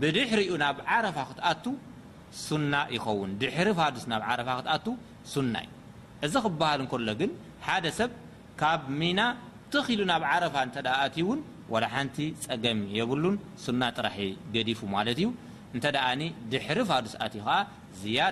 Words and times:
ብድሕሪ 0.00 0.40
ኡ 0.52 0.56
ናብ 0.62 0.76
ረፋ 1.06 1.16
ክትኣ 1.30 1.46
ሱና 2.46 2.74
ይኸን 2.96 3.30
ድሪ 3.40 3.68
ፋዱስ 3.78 4.04
ና 4.10 4.18
ፋ 4.22 4.24
ኣ 4.74 4.86
ሱና 5.32 5.54
ዩ 5.64 5.70
እዚ 6.26 6.34
ክበሃል 6.44 6.80
እሎ 6.84 7.08
ግን 7.20 7.30
ሓደ 7.66 7.86
ሰብ 7.98 8.10
ካብ 8.60 8.80
ሚና 9.00 9.20
ትኽሉ 9.72 10.00
ናብ 10.12 10.22
ረፋ 10.44 10.56
ትን 10.76 11.40
ሓንቲ 11.94 12.16
ፀገም 12.44 12.80
የብሉን 12.98 13.36
ሱና 13.64 13.82
ጥራሒ 13.96 14.18
ዲፉ 14.70 14.80
ማ 14.94 15.04
ዩ 15.24 15.28
እ 15.76 15.80
ድሕሪ 16.52 16.78
ፋዱስ 16.90 17.14
ዩ 17.40 17.46
ዝያ 18.00 18.24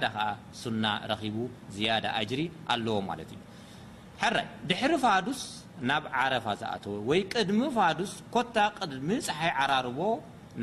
ሱና 0.62 0.84
ቡ 1.36 1.46
ዝያ 1.76 1.94
ሪ 2.38 2.42
ኣለዎ 2.74 2.96
ማዩ 3.08 3.20
ራይ 4.36 4.46
ድሕሪ 4.70 4.92
ፋዱስ 5.06 5.40
ናብ 5.88 6.04
ረፋ 6.32 6.46
ዝኣው 6.60 6.94
ወ 7.10 7.12
ቅድሚ 7.34 7.60
ፋዱስ 7.76 8.12
ኮታ 8.34 8.56
ቅድሚ 8.78 9.08
ፀይ 9.28 9.52
ራርዎ 9.70 10.00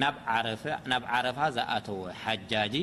ናብ 0.02 0.16
ዓረፋ 1.16 1.38
ዝኣተወ 1.58 2.02
ሓጃጂ 2.24 2.76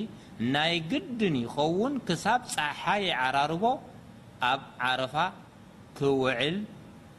ናይ 0.54 0.74
ግድን 0.90 1.34
ይኸውን 1.45 1.95
ክሳብ 2.06 2.40
ፀሓይ 2.54 3.04
ዓራርቦ 3.24 3.65
ኣብ 4.51 4.62
ዓረፋ 4.88 5.16
ክውዕል 5.98 6.56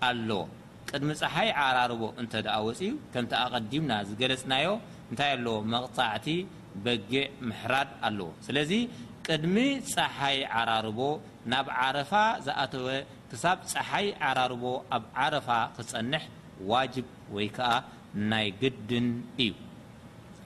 ኣለዎ 0.07 0.41
ቅድሚ 0.89 1.09
ፀሓይ 1.21 1.49
ዓራርቦ 1.65 2.01
እንተደኣወፅ 2.21 2.79
እዩ 2.85 2.91
ከምቲ 3.13 3.31
ኣቐዲምና 3.43 3.91
ዝገለፅናዮ 4.09 4.69
እንታይ 5.09 5.31
ኣለዎ 5.37 5.55
መቕፃዕቲ 5.73 6.27
በጊዕ 6.85 7.25
ምሕራድ 7.49 7.89
ኣለዎ 8.07 8.29
ስለዚ 8.47 8.71
ቅድሚ 9.27 9.57
ፀሓይ 9.93 10.39
ዓራርቦ 10.61 10.99
ናብ 11.53 11.67
ዓረፋ 11.81 12.11
ዝኣተወ 12.47 12.87
ሳብ 13.43 13.59
ፀሓይ 13.71 14.07
ዓራርቦ 14.29 14.63
ኣብ 14.97 15.03
ዓረፋ 15.21 15.47
ክፀንሕ 15.77 16.25
ዋጅብ 16.71 17.07
ወይከዓ 17.35 17.71
ናይ 18.31 18.47
ግድን 18.63 19.07
እዩ 19.45 19.51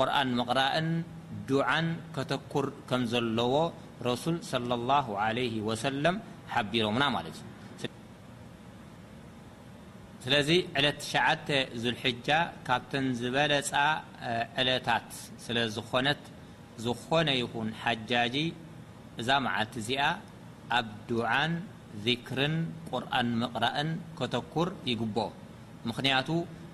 ቁር 0.00 0.08
ምقራእን 0.38 0.88
ዱዓን 1.50 1.86
ከተኩር 2.16 2.66
ከም 2.88 3.02
ዘለዎ 3.12 3.54
رሱ 4.08 4.24
ه 5.04 5.06
عه 5.34 5.52
وሰ 5.68 5.82
ቢሮምና 6.70 7.04
ማት 7.14 7.26
ስለዚ 10.24 10.48
ዕለት 10.78 11.00
ዝልጃ 11.82 12.28
ካብተን 12.66 13.06
ዝበለፃ 13.20 13.72
ዕለታት 14.60 15.08
ስለዝኾነ 15.44 16.08
ዝኾነ 16.84 17.28
ይን 17.40 17.68
ሓጃጂ 17.82 18.36
እዛ 19.20 19.28
መዓልቲ 19.46 19.74
እዚኣ 19.82 20.02
ኣብ 20.78 20.88
ዱዓን 21.10 21.52
ذክር 22.06 22.40
ቁርኣን 22.90 23.28
ምقራእን 23.42 23.90
ከተኩር 24.18 24.68
ይግብኦ 24.90 25.28
ምክንያቱ 25.90 26.28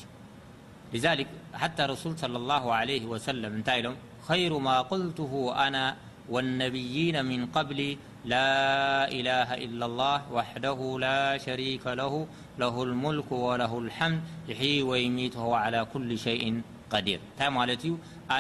لذلك 0.94 1.28
حتى 1.54 1.84
رسول 1.84 2.18
صلى 2.20 2.38
الله 2.38 2.74
عليه 2.74 3.06
وسلم 3.06 3.62
تالم 3.62 3.96
خير 4.28 4.58
ما 4.58 4.82
قلته 4.82 5.54
أنا 5.68 5.96
والنبيين 6.30 7.26
من 7.26 7.46
قبلي 7.46 7.98
لا 8.26 9.08
إله 9.12 9.50
إلا 9.66 9.86
الله 9.86 10.32
وحده 10.34 10.80
لا 11.00 11.38
شريك 11.38 11.88
له 11.88 12.28
له 12.60 12.84
الملك 12.84 13.32
وله 13.32 13.80
الحمد 13.80 14.22
يحي 14.48 14.82
ويميتهو 14.82 15.54
على 15.54 15.86
كل 15.94 16.10
شيء 16.20 16.62
ዩ 17.08 17.18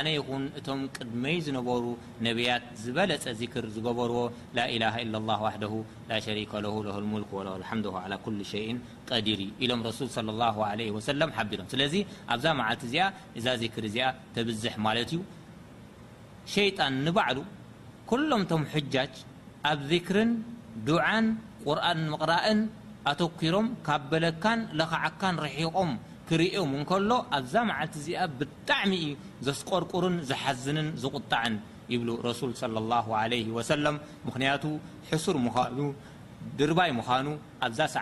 ነ 0.05 0.09
ይን 0.15 0.43
እቶም 0.59 0.79
ቅድመይ 0.97 1.35
ዝነበሩ 1.45 1.83
ነቢያት 2.25 2.63
ዝበለፀ 2.83 3.23
ذር 3.39 3.65
ዝገበርዎ 3.75 4.17
ه 9.09 9.21
ዲዩ 9.25 9.39
ኢሎም 9.63 9.81
ى 9.87 10.71
ቢሮም 11.51 11.67
ስለዚ 11.73 11.93
ኣብዛ 12.33 12.45
መዓል 12.59 12.77
እዚኣ 12.87 13.03
እዛ 13.39 13.45
እዚ 13.57 13.63
ብዝሕ 14.49 14.73
ማ 14.85 14.95
ዩ 15.17 15.21
ሸيጣን 16.53 16.95
ንባዕሉ 17.05 17.37
كሎምቶም 18.09 18.63
ጃጅ 18.93 19.13
ኣብ 19.71 19.79
ذር 19.91 20.17
ዱዓን 20.87 21.25
ቁርን 21.65 22.01
قራእን 22.21 22.59
ኣተኪሮም 23.11 23.67
ካብ 23.87 24.03
በለካ 24.11 24.43
ለኸዓካ 24.79 25.21
ርሒቆም 25.45 25.91
ኦ 26.33 26.37
ሎ 26.41 26.45
ዛ 27.53 27.61
ል 27.67 27.85
ዚ 28.05 28.15
ጣሚዩ 28.69 29.05
ስርقር 29.59 30.03
ዝዝ 30.31 31.03
غጣ 31.15 31.31
ር 35.77 35.91
ድባይ 36.57 36.89
ኑ 36.95 36.99
ዛ 37.77 37.85
ሰ 37.93 37.99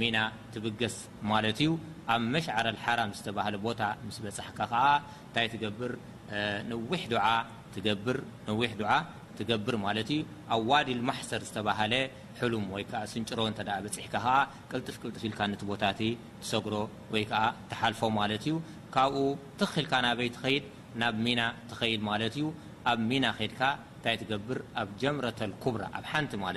ሚና 0.00 0.16
ብገስ 0.64 0.96
ማ 1.30 1.38
ዩ 1.64 1.68
ኣብ 2.14 2.22
መሽዓረሓራ 2.34 3.00
ዝ 3.20 3.32
ቦታ 3.66 3.80
በሕ 4.58 4.72
ታይ 5.34 5.46
ር 5.92 6.02
ኣብ 9.56 9.68
ዋዲል 10.70 11.00
ማሰር 11.08 11.42
ዝ 11.52 11.64
ም 12.66 12.82
ስንጭሮ 13.12 13.40
ፅሕ 13.96 14.10
ልፍ 14.86 14.98
ልጥፍ 15.08 15.24
ኢል 15.30 15.56
ቦታ 15.70 15.84
ሰጉሮ 16.50 16.74
ይ 17.20 17.24
ሓልፎ 17.80 18.00
ማ 18.18 18.30
ዩ 18.52 18.56
ካብኡ 18.94 19.22
ትክኢልካ 19.60 19.92
ናይ 20.06 20.14
ድ 20.36 20.60
ናብ 21.02 21.14
ሚና 21.26 21.40
ድ 21.70 21.94
ማ 22.08 22.18
ዩ 22.42 22.46
ኣብ 22.90 22.98
ሚና 23.10 23.26
ድ 23.60 23.74
ታይ 24.04 24.16
ብር 24.48 24.58
ኣብ 24.80 24.88
ጀምረተ 25.02 25.40
ኣብ 25.94 26.26
ቲ 26.32 26.42
ማዩ 26.42 26.56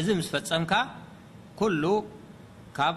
እዚ 0.00 0.08
ምስ 0.18 0.26
ፈፀምካ 0.32 0.72
ኩሉ 1.58 1.82
ካብ 2.78 2.96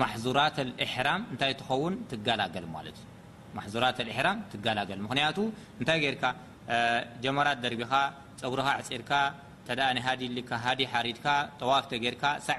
ማሕዙራት 0.00 0.56
እሕራም 0.84 1.22
እንታይ 1.32 1.52
ትኸውን 1.60 1.94
ትገላገል 2.10 2.66
ማለት 2.76 2.98
እዩ 3.00 3.06
ማዙራት 3.58 3.98
ሕራም 4.18 4.38
ትገላገል 4.52 4.98
ምክንያቱ 5.06 5.38
እንታይ 5.78 5.98
ጌይርካ 6.04 6.24
ጀመራት 7.24 7.58
ደርቢኻ 7.64 7.92
ፀጉሪኻ 8.40 8.68
ዕፂርካ 8.82 9.10
ተ 9.68 9.74
ሃዲ 10.04 10.22
ሃዲ 10.64 10.82
ሓሪድ 10.92 11.18
ጠዋፍ 11.60 11.84
ሳ 12.46 12.56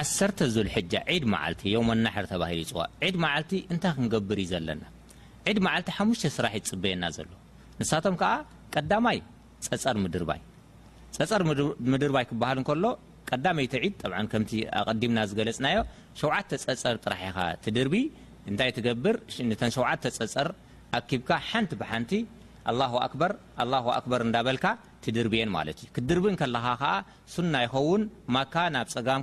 ል 0.00 0.06
ድ 0.92 1.24
መል 1.32 1.54
ዮና 1.72 2.06
ባ 2.42 2.46
ይፅዋድ 2.54 3.14
መል 3.24 3.42
ታይ 3.82 3.90
ክንገብር 3.96 4.38
እዩ 4.44 4.46
ዘለና 4.52 4.82
ድ 5.56 5.58
መዓልቲ 5.66 5.90
ስራሕ 6.36 6.52
ፅብየና 6.70 7.04
ዘሎ 7.16 7.28
ንሳም 7.80 8.14
ቀማይ 8.22 9.18
ፀፀር 9.66 9.96
ድይፀፀር 10.14 11.42
ድርይ 12.02 12.16
ሃል 12.68 12.78
ሎ 12.84 12.92
ቀድም 13.30 13.58
ዲምና 15.02 15.18
ዝገለፅናዮ 15.30 15.78
7 16.24 16.56
ፀፀር 16.66 16.96
ጥራሕ 17.04 17.24
ድርቢ 17.78 17.94
ታይገብር7 18.62 20.10
ፀፀር 20.18 20.50
ኣኪብካ 21.00 21.30
ቲ 22.10 22.24
ቲ 22.24 22.24
እዳበል 24.00 24.58
ድርብን 25.16 25.50
ማ 25.56 25.60
ዩ 25.68 26.00
ድርብ 26.10 26.24
ለ 26.54 26.64
ና 27.52 27.56
ይኸውን 27.66 28.02
ማካ 28.36 28.54
ናብ 28.74 28.86
ፀጋም 28.94 29.22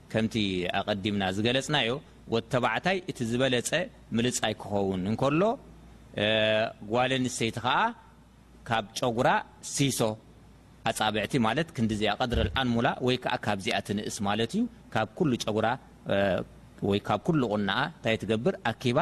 ከምቲ 0.11 0.35
ኣቀዲምና 0.79 1.23
ዝገለፅናዮ 1.35 1.89
ወተባዕታይ 2.33 2.97
እቲ 3.11 3.17
ዝበለፀ 3.29 3.69
ምልፃይ 4.17 4.53
ክኸውን 4.61 5.03
እከሎ 5.11 5.41
ጓል 6.91 7.11
ንሰይቲ 7.25 7.57
ከዓ 7.65 7.77
ካብ 8.69 8.85
ጨጉራ 8.99 9.29
ሲሶ 9.73 10.01
ኣፃብዕቲ 10.89 11.33
ማለት 11.47 11.67
ክንዲ 11.75 11.91
ዚኣ 12.01 12.11
ቀድረ 12.21 12.39
ኣንሙላ 12.61 12.89
ወይ 13.07 13.17
ካብዚኣ 13.45 13.77
ንእስ 13.97 14.17
ማለት 14.27 14.51
ዩ 14.59 14.63
ካብ 14.93 15.09
ሉ 15.29 15.39
ጨጉራ 15.45 15.67
ብ 16.09 16.95
ሉ 17.41 17.43
ቁና 17.53 17.71
እንታይ 17.91 18.15
ትገብር 18.23 18.53
ኣኪባ 18.71 18.97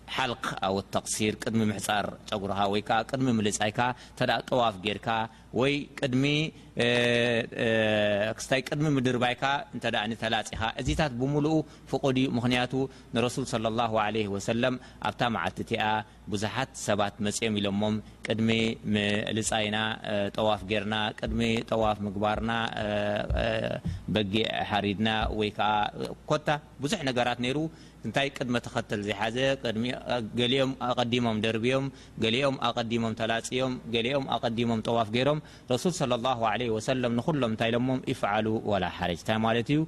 ወ 0.75 0.77
ሲር 1.13 1.33
ቅድሚ 1.43 1.59
ፃር 1.87 2.05
ፀጉር 2.29 2.51
ሚ 3.25 3.27
ፃይ 3.59 3.71
ጠዋፍ 4.49 4.75
ጌ 4.85 4.87
ሚ 8.93 8.95
ድር 9.07 9.17
ላፅ 10.33 10.49
እዚታ 10.81 11.01
ብ 11.21 11.23
فቀ 11.91 12.03
ም 12.37 12.39
ሱ 13.35 13.37
صى 13.51 13.55
ع 13.73 13.75
ኣብ 15.09 15.21
ል 15.35 15.37
ብዙት 16.33 16.71
ባ 16.99 17.01
ፅኦም 17.21 17.53
ኢሎሞ 17.61 17.81
ሚ 18.47 18.49
ፃይናዋፍናዋፍ 19.51 21.99
ጊع 24.33 24.45
ሪድና 24.87 25.09
ብዙ 26.83 26.93
ራ 27.29 27.31
ታ 28.15 28.17
ድ 28.51 28.53
ተተ 28.75 28.93
ዘ 29.33 29.35
ሊኦም 30.51 30.71
ኣቀዲሞም 30.89 31.37
ደርብኦም 31.45 31.85
ሊኦም 32.35 32.55
ቀዲሞም 32.77 33.13
ተላፅዮም 33.19 33.73
ሊኦም 34.05 34.25
ቀዲሞም 34.45 34.81
ጠዋፍ 34.87 35.09
ገይሮም 35.17 35.39
ሱ 35.83 35.85
صى 35.99 36.17
ع 36.53 37.33
ሎም 37.43 37.53
ታይሎሞ 37.61 37.87
ይሉ 38.11 38.47
وላ 38.71 38.85
ረጅታ 39.11 39.29
ዩ 39.75 39.79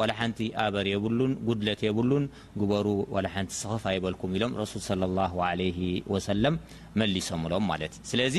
و 0.00 0.28
ቲ 0.38 0.46
አበር 0.64 0.86
የብሉን 0.94 1.32
ጉድለት 1.48 1.82
ብሉን 1.98 2.24
በሩ 2.72 2.86
و 3.14 3.22
ቲ 3.34 3.52
ስፍ 3.60 3.84
ይበልك 3.96 4.22
ኢሎም 4.38 4.52
صى 6.26 6.52
መሶምሎም 7.02 7.68
ለ 8.18 8.28
ዝ 8.36 8.38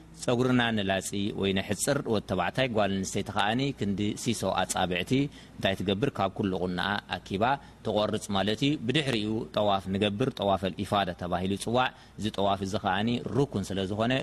ፀጉሪና 0.23 0.63
ንላፅ 0.77 1.07
ወይ 1.41 1.51
ሕፅር 1.67 1.97
ወ 2.13 2.15
ተባዕታይ 2.29 2.67
ጓል 2.75 2.91
ንስተይቲ 3.01 3.29
ከዓኒ 3.37 3.61
ክንዲ 3.77 3.99
ሲሶ 4.23 4.41
ኣፃብዕቲ 4.61 5.11
እንታይ 5.57 5.75
ትገብር 5.79 6.09
ካብ 6.17 6.31
ኩልቁና 6.37 6.81
ኣኪባ 7.17 7.43
ተቆርፅ 7.85 8.25
ማለት 8.37 8.59
ዩ 8.67 8.69
ብድሕሪኡ 8.87 9.31
ጠዋፍ 9.57 9.83
ንገብር 9.93 10.29
ጠዋፈል 10.39 10.73
ፋዳ 10.91 11.09
ተባሂሉ 11.21 11.53
ፅዋዕ 11.65 11.87
ዚ 12.23 12.33
ጠዋፊ 12.37 12.61
ዝከዓኒ 12.73 13.09
ሩኩን 13.37 13.63
ስለ 13.69 13.79
ዝኮነ 13.91 14.13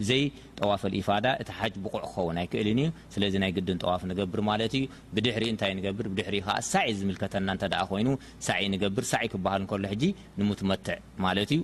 ብዘይ 0.00 0.22
ጠዋፈል 0.60 0.94
ኢፋዳ 1.00 1.24
እቲ 1.42 1.50
ሓጅ 1.60 1.74
ብቑዕ 1.86 2.00
ክኸውን 2.08 2.38
ኣይክእልን 2.42 2.80
እዩ 2.84 2.90
ስለዚ 3.16 3.34
ናይ 3.44 3.52
ግድን 3.58 3.80
ጠዋፍ 3.84 4.02
ንገብር 4.12 4.42
ማለት 4.50 4.74
እዩ 4.80 4.86
ብድሕሪ 5.16 5.44
እንታይ 5.54 5.72
ንገብር 5.80 6.08
ድሪ 6.20 6.36
ከዓ 6.46 6.56
ሳዕ 6.72 6.88
ዝምልከተና 7.00 7.48
እ 7.64 7.84
ኮይኑ 7.92 8.08
ሳዕ 8.48 8.60
ንገብር 8.76 9.04
ሳዕ 9.12 9.24
ክብሃል 9.34 9.62
ከሎ 9.72 9.84
ሕጂ 9.94 10.04
ንምትመትዕ 10.38 10.98
ማለት 11.26 11.50
እዩ 11.56 11.60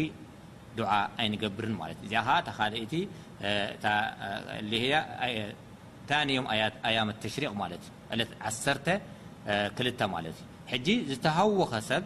ዓ 0.95 0.95
ኣይንገብርን 1.23 1.75
እዚ 2.05 2.13
ካቲ 2.59 2.95
ታንዮም 6.09 6.47
ኣያመ 6.89 7.09
ተሽሪቅ 7.25 7.53
ማ 7.61 7.69
2 8.25 10.05
ማ 10.15 10.19
ዝተሃወኸ 11.11 11.73
ሰብ 11.91 12.05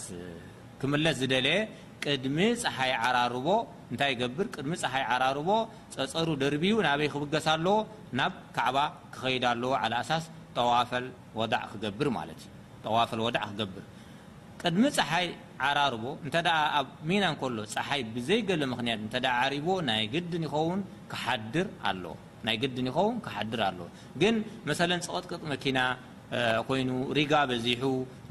ስ 0.00 0.86
ምለስ 0.92 1.16
ዝደለየ 1.20 1.58
ሚ 2.36 2.46
ፀይ 2.76 2.92
ራርታይ 3.16 4.12
ሚ 4.70 4.74
ፀሓይ 4.82 5.04
ዓራርቦ 5.14 5.48
ፀፀሩ 5.94 6.28
ደርብዩ 6.42 6.74
ናበይ 6.86 7.08
ክብገሳ 7.14 7.46
ለዎ 7.66 7.76
ናብ 8.20 8.34
ካዕባ 8.56 8.76
ክከዳ 9.14 9.44
ኣለዎ 9.54 9.72
ሳስ 10.10 10.24
ጠዋፈ 10.58 10.90
ገብር 11.84 12.08
ዋፈ 12.96 13.10
ገብር 13.60 13.84
ቅድሚ 14.62 14.82
ፀሓይ 14.96 15.26
ዓራርቦ 15.66 16.04
እ 16.28 16.30
ኣብ 16.78 16.88
ሚና 17.10 17.24
ሎ 17.58 17.60
ፀሓይ 17.74 18.00
ብዘይሎ 18.14 18.60
ምክ 18.72 18.80
عሪቦ 19.38 19.66
ናይ 19.90 20.02
ድን 20.32 20.44
ኸን 20.54 20.80
ናይ 22.46 22.56
ን 22.86 22.88
ኸን 22.96 23.16
ሓድር 23.34 23.54
ኣለዎ 23.72 23.86
ግን 24.22 24.36
መ 24.68 24.72
قጥቅጥ 25.10 25.42
መኪና 25.52 25.78
ሰ 26.30 26.36
ፀ 26.36 27.56
ዘ 27.62 27.70
ዩ 27.70 27.76
ፅ 27.82 28.30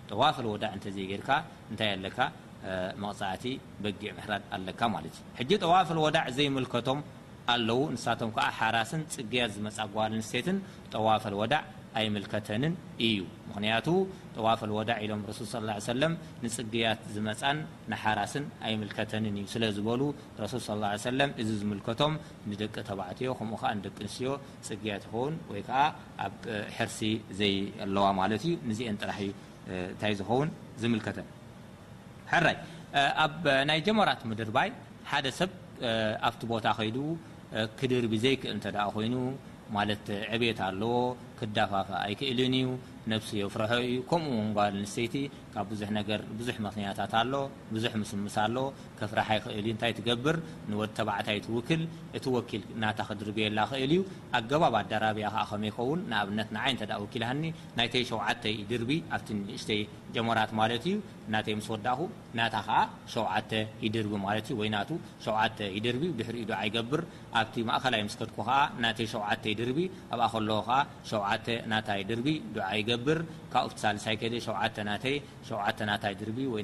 ጠዋፈል 0.13 0.45
ወዳዕ 0.53 0.71
እይ 0.91 1.05
ጌርካ 1.11 1.29
ታይ 1.79 1.89
ኣለካ 1.95 2.17
መቅፃዕቲ 3.03 3.45
በጊዕ 3.83 4.09
ምሕራድ 4.19 4.43
ኣለካ 4.57 4.81
ማለት 4.95 5.15
እዩ 5.43 5.51
ጠዋፈል 5.65 5.99
ወዳዕ 6.05 6.25
ዘይምልከቶም 6.37 6.99
ኣለዉ 7.53 7.79
ንሳቶም 7.97 8.31
ሓራስን 8.57 9.01
ፅግያት 9.15 9.51
ዝመፃ 9.57 9.77
ጓል 9.93 10.11
ንስተትን 10.21 10.57
ጠዋፈል 10.95 11.35
ወዳዕ 11.41 11.63
ኣይምልከተንን 11.99 12.73
እዩ 13.05 13.21
ምክንያቱ 13.47 13.87
ጠዋፈል 14.35 14.71
ወዕ 14.75 14.89
ኢሎም 15.05 15.21
ሱል 15.53 15.65
ለ 16.01 16.07
ንፅግያት 16.43 17.01
ዝመፃን 17.15 17.57
ንሓራስን 17.91 18.45
ኣይምልከተንን 18.67 19.35
እዩ 19.41 19.47
ስለዝሉ 19.55 19.87
ሱል 20.67 20.79
ለ 21.21 21.27
እዚ 21.43 21.49
ዝምልከቶም 21.61 22.13
ንደቂ 22.51 22.75
ተባዕትዮ 22.89 23.31
ከምኡከ 23.39 23.63
ደቂ 23.87 23.97
ንስትዮ 24.07 24.31
ፅግያት 24.69 25.05
ኸውን 25.13 25.35
ወይከ 25.53 25.71
ኣብ 26.27 26.37
ሕርሲ 26.77 27.01
ዘይኣለዋ 27.41 28.07
ማለት 28.21 28.45
እ 28.51 28.75
ዚአን 28.79 28.99
ጥራሕ 29.03 29.19
እዩ 29.27 29.33
እታይ 29.75 30.13
ዝውን 30.19 30.49
ዝከተ 30.81 31.17
ራይ 32.45 32.55
ኣብ 33.25 33.43
ናይ 33.69 33.79
ጀመራት 33.87 34.21
ምድር 34.29 34.49
ባይ 34.55 34.69
ሓደ 35.11 35.27
ሰብ 35.39 35.51
ኣብቲ 36.27 36.41
ቦታ 36.51 36.65
ከይዱ 36.77 36.97
ክድርቢ 37.79 38.13
ዘይክእል 38.23 38.57
እተ 38.59 38.65
ኮይኑ 38.95 39.15
ማለት 39.77 40.05
ዕቤታ 40.35 40.59
ኣለዎ 40.71 40.93
ክዳፋፋ 41.39 41.89
ኣይክእልን 42.05 42.53
እዩ 42.59 42.67
ነሲ 43.11 43.29
የ 43.41 43.45
ፍርሑ 43.53 43.71
እዩ 43.87 43.97
ከምኡ 44.09 44.33
ባል 44.57 44.75
ተይቲ 44.93 45.15
ካብ 45.53 45.65
ብዙ 45.71 45.81
ነገ 45.97 46.09
ብዙ 46.39 46.49
መክንያታት 46.65 47.13
ኣሎ 47.21 47.33
ብዙ 47.75 47.85
ምስምስ 48.01 48.35
ኣሎ 48.43 48.55
ከፍራሓ 48.99 49.29
ክእል 49.43 49.65
እታይ 49.71 49.91
ትገብር 49.97 50.37
ንወ 50.71 50.81
ተባዕታይ 50.97 51.39
ትውክል 51.45 51.81
እቲ 52.17 52.25
ወኪል 52.35 52.63
ናታ 52.81 52.99
ክድርብየላ 53.09 53.59
እል 53.83 53.91
ዩ 53.97 54.01
ኣገባብ 54.39 54.75
ኣዳራብያ 54.81 55.27
ከመይኸውን 55.49 55.99
ንኣብነ 56.11 56.39
ንይ 56.55 56.73
ኪልኒ 57.13 57.43
ናይይ 57.79 58.03
ሸዓተ 58.11 58.43
ይድርቢ 58.61 58.89
ኣብ 59.17 59.27
ንእሽተይ 59.47 59.81
ጀመራት 60.15 60.51
ማት 60.59 60.71
እዩ 60.77 60.95
ናይ 61.33 61.49
ምስወዳኹ 61.59 61.99
ናታ 62.37 62.55
ከ 62.67 62.71
ሸዓ 63.13 63.35
ይድርቢ 63.85 64.13
ማ 64.25 64.31
ወይ 64.61 64.71
ሸዓ 65.25 65.37
ድር 65.85 65.97
ድሪ 66.19 66.37
ይገብር 66.69 67.01
ኣብቲ 67.39 67.55
ማእከላይ 67.69 68.01
ምስከድኩ 68.07 68.37
ከ 68.47 68.51
ናሸውዓ 68.83 69.27
ይድርቢ 69.51 69.79
ኣብኣ 70.13 70.25
ከለዎ 70.33 70.59
ሸ 71.11 71.19
ድርቢ 72.11 72.27
ዓ 72.69 72.71
ይገብር 72.79 73.19
ካብኡ 73.53 73.71
ሳሳይ 73.83 73.97
ሸድ 74.03 74.21
ወ 74.41 74.43
ድ 74.75 74.77
ከዚ 74.77 75.07
ይናይ 75.49 75.49
ዝለሰድርቢ 75.81 76.39
ይል 76.47 76.63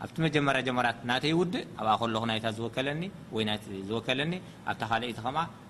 ኣብቲ 0.04 0.16
መጀመርያ 0.24 0.60
ጀራት 0.66 0.98
ናተ 1.10 1.24
ውድእ 1.40 1.66
ኣብ 1.94 2.00
ዝዝከለኒ 3.68 4.32
ኣብታ 4.72 4.82
ካይቲ 4.90 5.18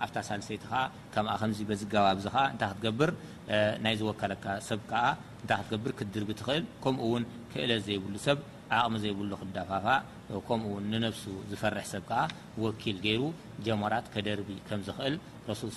ኣብታ 0.04 0.16
ሳሰይቲ 0.30 0.62
ከ 1.14 1.16
ዝገባብታ 1.82 2.36
ናይ 3.86 3.94
ዝከካሰብ 4.00 4.80
ድርቢ 6.16 6.28
ል 6.58 6.62
ከምኡውን 6.84 7.22
ክእለ 7.52 7.70
ዘይብሉ 7.88 8.14
ሰብ 8.26 8.38
ቕሚ 8.82 8.94
ዘይብሉ 9.04 9.30
ክዳፋፋ 9.40 9.86
ከምኡ 10.48 10.70
ንነፍሱ 10.92 11.22
ዝፈርሕ 11.50 11.86
ሰብ 11.92 12.02
ከ 12.10 12.12
ወኪል 12.64 12.98
ገይሩ 13.06 13.22
ጀማራት 13.66 14.06
ከደርቢ 14.14 14.50
ከም 14.68 14.80
ዝክእል 14.88 15.16
ረሱል 15.52 15.70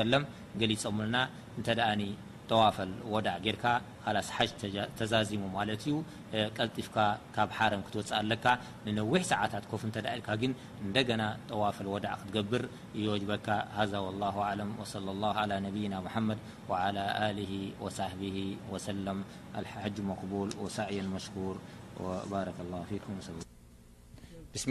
ሰለም 0.00 0.24
ገሊፆ 0.62 0.84
ና 1.14 1.28
እንተኣኒ 1.60 2.02
ጠዋፈል 2.52 2.92
ወዳዕ 3.14 3.34
ጌርካ 3.42 3.64
ካላስ 4.04 4.28
ሓጅ 4.36 4.50
ተዛዚሙ 4.98 5.42
ማለት 5.56 5.82
ዩ 5.90 5.92
ቀልጢፍካ 6.56 6.96
ካብ 7.34 7.50
ሓረም 7.58 7.82
ክትወፅእ 7.86 8.16
ኣለካ 8.20 8.46
ንነዊሕ 8.86 9.20
ሰዓታት 9.30 9.64
ኮፍ 9.70 9.82
እተ 9.88 9.96
ኢልካ 10.14 10.28
ግን 10.40 10.52
እንደገና 10.84 11.22
ጠዋፈል 11.50 11.88
ወዳዕ 11.94 12.14
ክትገብር 12.22 12.62
እዮወጅበካ 12.98 13.48
ሃዛ 13.78 13.92
ላ 14.22 14.30
ና 14.60 14.66
መድ 16.30 16.40
ሳ 17.98 18.02
ሰ 18.86 18.96
መቡል 20.10 20.50
ወሳየን 20.64 21.08
መሽር 21.14 21.56
ص 22.00 23.34
ዝ 24.56 24.68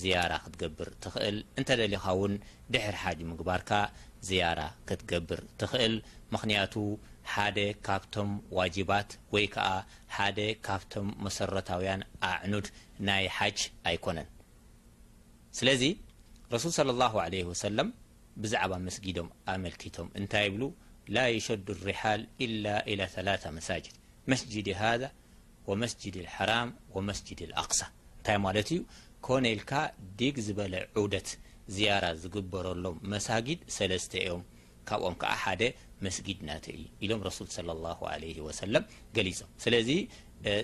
ዝያራ 0.00 0.32
ክትገብር 0.42 0.88
ትእል 1.04 1.38
እንተደሊኻ 1.60 2.04
ውን 2.20 2.34
ድሕሪ 2.72 2.96
ሓጅ 3.04 3.18
ምግባርካ 3.30 3.70
ዝያራ 4.28 4.60
ክትገብር 4.88 5.40
ትክእል 5.60 5.94
ምክንያቱ 6.34 6.74
ሓደ 7.32 7.58
ካብቶም 7.86 8.30
ዋجባት 8.58 9.10
ወይ 9.34 9.46
ከ 9.54 9.64
ሓደ 10.16 10.38
ካብቶም 10.66 11.08
መሰረታውያን 11.26 12.02
ኣዕኑድ 12.30 12.68
ናይ 13.08 13.26
ሓጅ 13.38 13.58
ኣይኮነን 13.90 14.30
ስለዚ 15.58 15.82
ረሱል 16.54 16.72
صى 16.76 16.82
الله 16.96 17.14
عله 17.24 17.40
وሰለም 17.50 17.88
ብዛዕባ 18.42 18.72
መስጊዶም 18.86 19.28
ኣመልኪቶም 19.52 20.08
እንታይ 20.20 20.44
ይብሉ 20.48 20.62
ላ 21.14 21.18
يሸዱ 21.36 21.66
لሪحል 21.78 22.20
إل 22.44 22.64
إى 22.90 22.94
መሳجድ 23.56 23.94
ወመስጅድ 25.68 26.14
ልሓራም 26.24 26.70
ወመስጅድ 26.96 27.40
ልኣክሳ 27.50 27.80
እንታይ 28.18 28.38
ማለት 28.46 28.68
እዩ 28.74 28.80
ኮነኢልካ 29.26 29.72
ዲግ 30.20 30.36
ዝበለ 30.46 30.74
ዑደት 31.02 31.28
ዝያራ 31.74 32.04
ዝግበረሎም 32.22 32.96
መሳጊድ 33.12 33.60
ሰለስተዮም 33.76 34.42
ካብኦም 34.88 35.16
ከዓ 35.22 35.32
ሓደ 35.42 35.62
መስጊድ 36.04 36.38
ናተ 36.48 36.66
እ 36.80 36.84
ኢሎም 37.04 37.20
ረሱል 37.28 37.46
ص 37.54 37.56
ه 37.98 38.16
ለ 38.22 38.26
ወሰለም 38.46 38.84
ገሊፆም 39.16 39.50
ስለዚ 39.64 39.90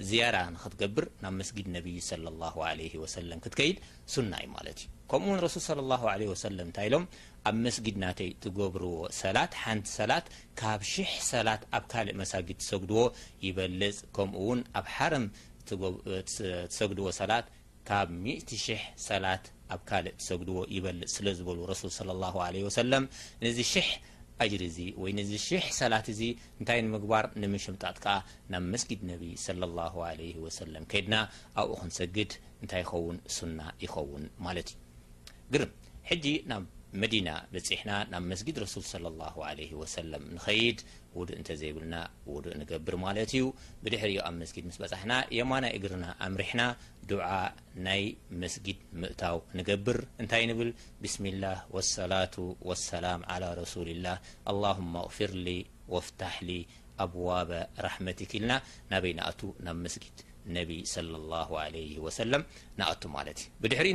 ዝያራ 0.09 0.37
ንክትገብር 0.55 1.05
ናብ 1.23 1.33
መስጊድ 1.41 1.67
ነቢይ 1.77 1.97
ص 2.09 2.11
ላ 2.25 2.55
ለ 2.79 2.89
ወሰለም 3.03 3.41
ክትከይድ 3.45 3.79
ሱና 4.15 4.33
እዩ 4.45 4.49
ማለት 4.57 4.79
እዩ 4.85 4.93
ከምኡውን 5.11 5.41
ረሱል 5.47 5.63
ሰለም 6.45 6.67
እንታይ 6.69 6.87
ኢሎም 6.91 7.05
ኣብ 7.49 7.57
መስጊድ 7.65 7.97
ናተይ 8.03 8.31
ትገብርዎ 8.45 8.95
ሰላት 9.21 9.53
ሓንቲ 9.65 9.87
ሰላት 9.99 10.27
ካብ 10.61 10.81
ሽ0 10.93 11.11
ሰላት 11.33 11.63
ኣብ 11.77 11.85
ካልእ 11.93 12.17
መሳጊድ 12.23 12.57
ትሰግድዎ 12.63 13.01
ይበልፅ 13.47 13.97
ከምኡውን 14.17 14.61
ኣብ 14.79 14.87
ሓረም 14.95 15.27
ትሰግድዎ 15.71 17.07
ሰላት 17.21 17.47
ካብ 17.89 18.09
10 18.35 18.57
ሰላት 19.09 19.45
ኣብ 19.75 19.81
ካልእ 19.91 20.15
ትሰግድዎ 20.21 20.59
ይበልፅ 20.77 21.11
ስለ 21.17 21.27
ዝበሉ 21.41 21.59
ረሱል 21.73 21.91
ለ 22.63 22.67
ሰለም 22.81 23.05
ነዚ 23.47 23.59
ሽሕ 23.73 23.89
ኣጅር 24.45 24.63
እዚ 24.71 24.79
ወይ 25.03 25.13
ነዚ 25.19 25.31
ሽሕ 25.49 25.65
ሰላት 25.81 26.07
እዚ 26.15 26.23
እንታይ 26.61 26.81
ንምግባር 26.87 27.27
ንምሽምጣጥ 27.43 27.97
ከ 28.05 28.17
ናብ 28.55 28.65
መስጊድ 28.75 29.03
ነቢ 29.13 29.23
ሰለም 29.47 30.85
ከይድና 30.93 31.15
ኣብኡ 31.63 31.71
ክንሰግድ 31.83 32.33
እንታይ 32.63 32.83
ይኸውን 32.87 33.19
ሱና 33.39 33.61
ይኸውን 33.87 34.27
ማለት 34.49 34.71
እዩ 35.57 36.65
መዲና 37.03 37.29
በፂሕና 37.53 37.93
ናብ 38.11 38.25
መስጊድ 38.33 38.57
ረሱል 38.63 38.85
ص 38.91 38.93
ه 40.01 40.03
ንኸይድ 40.35 40.79
ውዱእ 41.19 41.37
እንተ 41.39 41.51
ዘይብልና 41.61 41.97
ውዱእ 42.33 42.55
ንገብር 42.61 42.95
ማለት 43.05 43.31
እዩ 43.37 43.45
ብድሕሪ 43.85 44.13
ኣብ 44.27 44.35
መስጊድ 44.41 44.65
ምስ 44.69 44.77
በጻሕና 44.83 45.13
የማና 45.39 45.65
እግርና 45.79 46.05
ኣምርሕና 46.27 46.63
ድዓ 47.11 47.29
ናይ 47.87 48.03
መስጊድ 48.43 48.79
ምእታው 49.03 49.39
ንገብር 49.59 49.99
እንታይ 50.23 50.45
ንብል 50.51 50.71
ብስሚላህ 51.03 51.59
ሰላة 51.97 52.37
ወሰላም 52.71 53.21
عى 53.35 53.51
ረሱሊላህ 53.63 54.17
ኣللهማ 54.53 54.95
ኣغፍር 55.07 55.33
ሊ 55.49 55.51
ወፍታሕሊ 55.97 56.51
ኣብዋበ 57.05 57.51
ራሕመቲክልና 57.87 58.53
ናበይ 58.93 59.13
ንኣቱ 59.19 59.41
ናብ 59.67 59.77
መስጊድ 59.87 60.17
ነቢ 60.57 60.71
ሰለ 60.95 62.33
ንኣቱ 62.79 63.03
ማለት 63.17 63.39
እዩድሪ 63.67 63.89
ይ 63.93 63.95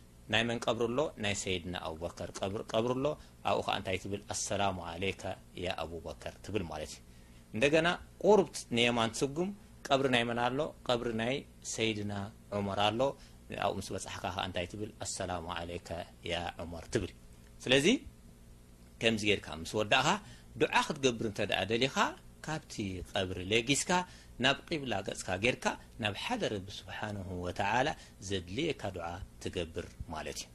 ናይ 0.33 0.43
መን 0.49 0.59
ቀብር 0.65 0.85
ኣሎ 0.93 0.99
ናይ 1.23 1.33
ሰይድና 1.43 1.75
ኣቡበከር 1.87 2.29
ቀብር 2.73 2.91
ሎ 3.03 3.07
ኣብኡ 3.49 3.61
ከ 3.67 3.75
እንታይ 3.79 3.97
ትብል 4.03 4.21
ኣሰላሙ 4.33 4.77
ለከ 5.03 5.23
ያ 5.65 5.73
ኣቡበከር 5.83 6.33
ትብል 6.45 6.63
ማለት 6.71 6.91
እዩ 6.95 6.99
እንደገና 7.55 7.87
ቁርብት 8.25 8.57
ንየማን 8.77 9.11
ትስጉም 9.15 9.49
ቀብሪ 9.87 10.05
ናይ 10.15 10.23
መን 10.29 10.39
ኣሎ 10.45 10.59
ቀብሪ 10.87 11.09
ናይ 11.21 11.33
ሰይድና 11.73 12.13
ዑመር 12.57 12.79
ኣሎ 12.87 12.99
ኣብኡ 13.65 13.75
ምስ 13.79 13.87
በፅሕካ 13.95 14.25
እንታይ 14.47 14.67
ትብል 14.73 14.91
ኣሰላሙ 15.05 15.45
ዓለ 15.57 15.69
ያ 16.31 16.39
ዑመር 16.63 16.85
ትብል 16.93 17.11
ስለዚ 17.63 17.87
ከምዚ 19.01 19.23
ጌልካ 19.31 19.47
ምስ 19.63 19.71
ወዳእኻ 19.79 20.07
ድዓ 20.61 20.73
ክትገብር 20.87 21.25
እንተደእ 21.31 21.63
ደሊኻ 21.71 21.97
ካብቲ 22.45 22.73
ቀብሪ 23.13 23.39
ለጊስካ 23.51 23.89
ናብ 24.43 24.59
ቂብላ 24.67 24.93
ገጽካ 25.07 25.29
ጌርካ 25.43 25.65
ናብ 26.01 26.13
ሓደ 26.23 26.43
ረቢ 26.53 26.67
ስብሓንሁ 26.77 27.27
ወተላ 27.45 27.87
ዘድልየካ 28.27 28.81
ድዓ 28.95 29.07
ትገብር 29.43 29.85
ማለት 30.13 30.39
እዩ 30.43 30.47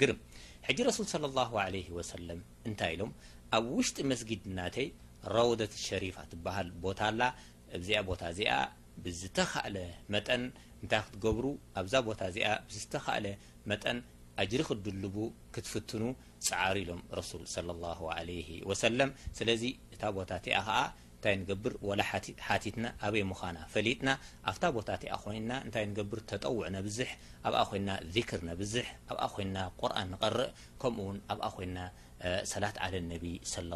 ግርም 0.00 0.18
ሕጂ 0.66 0.78
ረሱል 0.88 1.06
ص 1.12 1.14
ለ 1.74 2.04
ሰለም 2.14 2.40
እንታይ 2.68 2.92
ኢሎም 2.96 3.10
ኣብ 3.56 3.64
ውሽጢ 3.78 3.98
መስጊድ 4.10 4.42
እናተይ 4.50 4.86
ረውደት 5.34 5.74
ሸሪፋ 5.86 6.16
ትበሃል 6.32 6.68
ቦታላ 6.84 7.20
እብዚኣ 7.78 8.00
ቦታ 8.10 8.22
እዚኣ 8.34 8.52
ብዝተካእለ 9.06 9.78
መጠን 10.14 10.44
እንታይ 10.82 11.02
ክትገብሩ 11.06 11.44
ኣብዛ 11.80 11.94
ቦታ 12.08 12.20
እዚኣ 12.32 12.48
ብዝተኸእለ 12.68 13.26
መጠን 13.72 13.98
እጅሪ 14.42 14.62
ክድልቡ 14.68 15.16
ክትፍትኑ 15.56 16.02
ፀዓሩ 16.48 16.76
ኢሎም 16.84 17.02
ረሱል 17.18 17.42
ص 17.54 17.56
ه 17.98 18.22
ለ 18.28 18.30
ወሰለም 18.70 19.12
ስለዚ 19.40 19.64
እታ 19.96 20.02
ቦታ 20.18 20.30
እቲ 20.42 20.48
ኸ 20.68 20.80
እንታይ 21.16 21.36
ንገብር 21.42 21.72
ወላ 21.88 22.00
ሓቲትና 22.48 22.86
ኣበይ 23.06 23.22
ምዃና 23.28 23.58
ፈሊጥና 23.74 24.08
ኣብታ 24.50 24.64
ቦታ 24.76 24.88
እቲያ 24.96 25.14
ኮይንና 25.22 25.52
እንታይ 25.66 25.84
ንገብር 25.90 26.20
ተጠውዕ 26.30 26.64
ነብዝሕ 26.76 27.10
ኣብኣ 27.48 27.60
ኮና 27.70 27.88
ذክር 28.14 28.40
ነብዝሕ 28.48 28.86
ኣብኣ 29.10 29.22
ኮይንና 29.34 29.58
ቁርን 29.80 30.08
ንቀርእ 30.14 30.50
ከምኡ 30.82 31.04
ውን 31.08 31.18
ኣብኣ 31.34 31.46
ኮይንና 31.56 31.78
ሰላት 32.52 32.76
ዓለ 32.84 32.94
ነቢ 33.12 33.24
ለ 33.70 33.72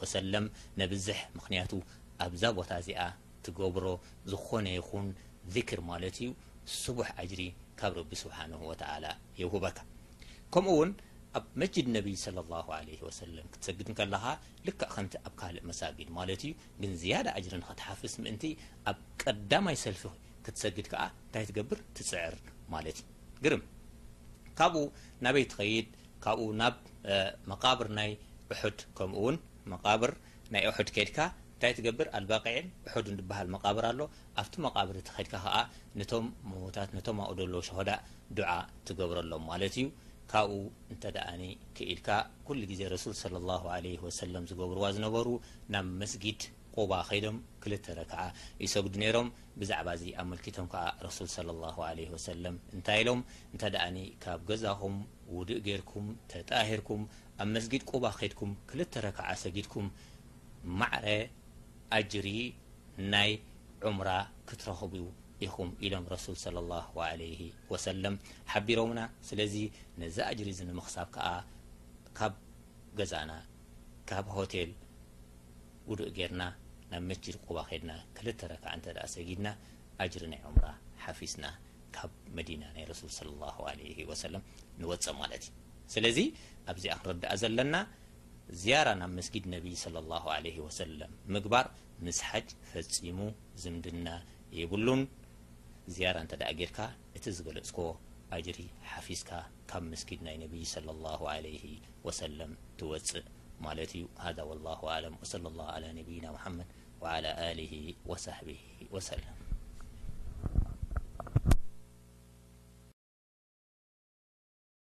ወሰለም 0.00 0.46
ነብዝሕ 0.82 1.20
ምክንያቱ 1.38 1.70
ኣብዛ 2.26 2.42
ቦታ 2.58 2.70
እዚኣ 2.82 3.00
ትገብሮ 3.46 3.86
ዝኾነ 4.32 4.66
ይኹን 4.78 5.06
ذክር 5.56 5.80
ማለት 5.90 6.16
እዩ 6.22 6.30
ስቡሕ 6.82 7.08
አጅሪ 7.22 7.42
ካብ 7.78 7.92
ረቢ 8.00 8.10
ስብሓ 8.24 8.38
ተላ 8.82 9.04
የውህበካኡ 9.42 10.66
ኣብ 11.38 11.44
መስጅድ 11.60 11.86
ነቢይ 11.94 12.16
صለ 12.24 12.36
ላه 12.52 12.66
ለ 12.88 12.96
ወሰለም 13.06 13.46
ክትሰግድ 13.52 13.86
ን 13.90 13.94
ከለኻ 14.00 14.24
ልክ 14.66 14.80
ከምቲ 14.94 15.14
ኣብ 15.26 15.32
ካልእ 15.40 15.62
መሳጊድ 15.70 16.08
ማለት 16.18 16.42
እዩ 16.46 16.52
ግን 16.80 16.92
ዝያዳ 17.00 17.26
እጅር 17.38 17.54
ከትሓፍስ 17.68 18.14
ምእንቲ 18.24 18.44
ኣብ 18.90 18.98
ቀዳማይ 19.22 19.76
ሰልፊ 19.84 20.02
ክትሰግድ 20.46 20.86
ከዓ 20.92 21.02
እንታይ 21.24 21.44
ትገብር 21.50 21.78
ትፅዕር 21.96 22.34
ማለት 22.74 22.98
እ 23.02 23.06
ግርም 23.46 23.62
ካብኡ 24.60 24.84
ናበይ 25.26 25.44
ትኸይድ 25.52 25.88
ካብኡ 26.26 26.46
ናብ 26.60 26.76
መቃብር 27.52 27.88
ናይ 27.98 28.10
እሑድ 28.54 28.78
ከምኡውን 29.00 29.36
መብር 29.72 30.12
ናይ 30.54 30.62
እሑድ 30.70 30.88
ከይድካ 30.96 31.18
እንታይ 31.52 31.72
ትገብር 31.78 32.06
ኣልባቂዕን 32.18 32.68
እሑድ 32.88 33.06
ንበሃል 33.16 33.48
መቃብር 33.56 33.84
ኣሎ 33.92 34.00
ኣብቲ 34.42 34.54
መቃብር 34.68 34.96
እትከድካ 35.02 35.34
ከዓ 35.46 35.56
ነቶም 35.98 36.26
ምታት 36.50 36.90
ነቶም 36.98 37.18
ኣኡደሎ 37.26 37.54
ሸሆዳእ 37.70 38.02
ድዓ 38.38 38.50
ትገብረሎም 38.88 39.44
ማለት 39.52 39.74
እዩ 39.82 39.88
ካብኡ 40.32 40.58
እንተ 40.92 41.04
ደእኒ 41.16 41.42
ክኢልካ 41.76 42.08
ኩሉ 42.46 42.60
ጊዜ 42.70 42.82
ረሱል 42.94 43.12
ص 43.22 43.24
ه 43.26 43.30
ለ 43.84 43.88
ወሰለም 44.06 44.44
ዝገብርዋ 44.50 44.84
ዝነበሩ 44.96 45.28
ናብ 45.72 45.86
መስጊድ 46.02 46.42
ቁባ 46.76 46.92
ከይዶም 47.08 47.36
ክልተ 47.62 47.86
ረክዓ 47.98 48.20
ይሰግዱ 48.64 48.94
ነይሮም 49.02 49.28
ብዛዕባ 49.60 49.88
እዚ 49.96 50.04
ኣብ 50.20 50.26
መልኪቶም 50.32 50.66
ከዓ 50.72 50.84
ረሱል 51.06 51.28
ص 51.34 51.36
ه 51.76 51.90
ለ 51.98 52.06
ወሰለም 52.14 52.56
እንታይ 52.76 52.98
ኢሎም 53.02 53.20
እንተደእኒ 53.54 53.96
ካብ 54.24 54.40
ገዛኹም 54.50 54.96
ውድእ 55.36 55.60
ጌይርኩም 55.66 56.06
ተጣሂርኩም 56.34 57.02
ኣብ 57.42 57.48
መስጊድ 57.56 57.82
ቁባ 57.92 58.04
ከድኩም 58.20 58.52
ክልተ 58.70 58.94
ረክዓ 59.08 59.26
ሰጊድኩም 59.44 59.86
ማዕረ 60.80 61.06
ኣጅሪ 61.98 62.28
ናይ 63.12 63.30
ዑሙራ 63.88 64.10
ክትረኸቡ 64.50 64.92
ዩ 65.02 65.06
ኹም 65.52 65.68
ኢሎም 65.86 66.04
ረሱል 66.14 66.36
ስ 66.42 66.52
ለ 66.56 66.78
ወሰለም 67.72 68.14
ሓቢሮምና 68.52 69.00
ስለዚ 69.28 69.54
ነዚ 70.02 70.16
አጅሪ 70.28 70.48
እዚ 70.54 70.60
ንምክሳብ 70.70 71.08
ከዓ 71.16 71.26
ካብ 72.18 72.34
ገዛና 72.98 73.32
ካብ 74.10 74.26
ሆቴል 74.36 74.70
ውድእ 75.90 76.12
ጌርና 76.18 76.42
ናብ 76.90 77.02
መስጂድ 77.10 77.36
ቁባ 77.46 77.58
ኬድና 77.70 77.92
ክልተ 78.16 78.40
ረክዓ 78.52 78.68
እንተ 78.78 78.86
ሰጊድና 79.14 79.48
አጅሪ 80.04 80.24
ናይ 80.32 80.40
ዑምራ 80.48 80.66
ሓፊዝና 81.04 81.46
ካብ 81.96 82.12
መዲና 82.36 82.62
ናይ 82.76 82.84
ረሱል 82.92 83.10
ሰለ 84.22 84.34
ንወፀ 84.82 85.06
ማለት 85.22 85.44
እዩ 85.48 85.52
ስለዚ 85.94 86.18
ኣብዚኣ 86.72 86.92
ክንርዳእ 87.02 87.36
ዘለና 87.42 87.74
ዝያራ 88.60 88.88
ናብ 89.00 89.10
መስጊድ 89.18 89.44
ነቢይ 89.56 89.74
ص 89.82 89.84
ላ 90.12 90.38
ለ 90.44 90.48
ወሰለም 90.66 91.12
ምግባር 91.34 91.66
ምስ 92.06 92.18
ሓጅ 92.30 92.48
ፈጺሙ 92.70 93.18
ዝምድና 93.62 94.08
የብሉን 94.58 95.02
ዝያራ 95.92 96.16
እንተ 96.22 96.34
ደአ 96.40 96.50
ጌርካ 96.58 96.78
እቲ 97.16 97.24
ዝገለጽኮ 97.38 97.80
ኣጅሪ 98.36 98.58
ሓፊዝካ 98.92 99.30
ካብ 99.70 99.82
ምስጊድ 99.92 100.20
ናይ 100.26 100.36
ነቢይ 100.44 100.64
ص 100.72 100.74
ه 100.80 100.84
ለ 100.86 100.88
ወሰለም 102.06 102.52
ትወፅእ 102.78 103.26
ማለት 103.66 103.92
እዩ 103.96 104.04
ሃذ 104.24 104.38
ላه 104.66 104.80
አለም 104.94 105.14
صለ 105.32 105.44
ላه 105.60 105.74
ነቢይና 106.00 106.26
ሐመድ 106.44 106.68
ሊ 107.60 107.72
صሕቢ 108.26 108.48
ወሰለም 108.96 109.38